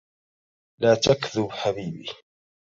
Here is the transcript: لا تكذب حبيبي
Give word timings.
لا 0.81 0.95
تكذب 0.95 1.49
حبيبي 1.51 2.09